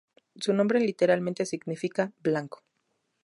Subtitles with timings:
[0.37, 2.63] Su nombre literalmente significa "blanco".